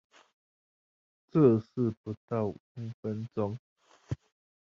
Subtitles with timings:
[1.29, 2.57] 這是不到五
[3.03, 3.55] 分鐘